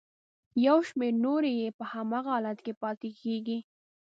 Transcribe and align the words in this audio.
یو 0.65 0.77
شمېر 0.89 1.13
نورې 1.25 1.51
یې 1.61 1.67
په 1.77 1.83
هماغه 1.91 2.29
حالت 2.35 2.57
کې 2.65 2.73
پاتې 2.81 3.09
کیږي. 3.21 3.59